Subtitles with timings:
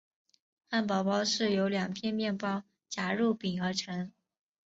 [0.71, 4.11] 汉堡包是由两片面包夹肉饼而成。